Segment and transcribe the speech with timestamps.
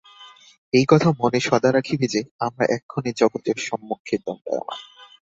[0.73, 4.79] এই কথা মনে সদা রাখিবে যে, আমরা এক্ষণে জগতের সমক্ষে দণ্ডায়মান।